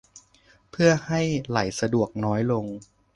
[0.71, 2.65] เพื่อให้ไหลสะดวกน้อยลง